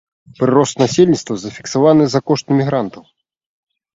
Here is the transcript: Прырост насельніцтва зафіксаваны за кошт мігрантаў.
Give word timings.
Прырост 0.37 0.75
насельніцтва 0.83 1.35
зафіксаваны 1.41 2.03
за 2.13 2.19
кошт 2.31 2.45
мігрантаў. 2.61 3.03